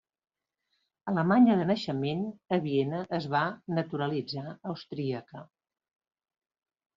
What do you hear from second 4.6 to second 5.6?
austríaca.